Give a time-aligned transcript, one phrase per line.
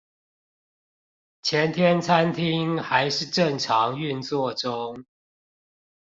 [1.43, 5.05] 前天餐廳還是正常運作中